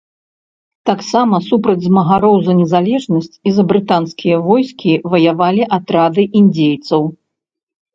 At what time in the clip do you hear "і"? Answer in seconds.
3.37-3.49